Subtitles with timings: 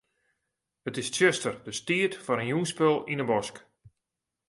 [0.87, 3.55] It is tsjuster, dus tiid foar in jûnsspul yn 'e bosk.